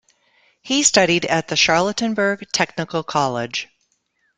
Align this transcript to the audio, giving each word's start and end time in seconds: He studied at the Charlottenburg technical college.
He 0.63 0.81
studied 0.81 1.25
at 1.25 1.49
the 1.49 1.55
Charlottenburg 1.55 2.43
technical 2.51 3.03
college. 3.03 3.67